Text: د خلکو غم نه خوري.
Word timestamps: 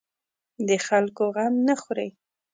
د 0.67 0.69
خلکو 0.87 1.23
غم 1.35 1.53
نه 1.67 1.75
خوري. 1.81 2.09